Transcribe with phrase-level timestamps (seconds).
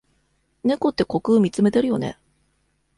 [0.63, 2.17] 猫って虚空みつめてるよね。